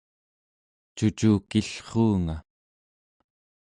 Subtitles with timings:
[0.95, 2.35] cucukillruunga